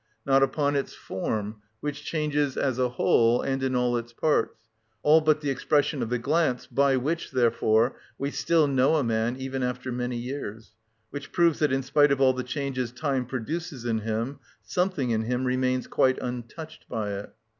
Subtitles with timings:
[0.25, 4.55] Not upon its form, which changes as a whole and in all its parts;
[5.03, 9.35] all but the expression of the glance, by which, therefore, we still know a man
[9.37, 10.73] even after many years;
[11.11, 15.45] which proves that in spite of all changes time produces in him something in him
[15.45, 17.31] remains quite untouched by it.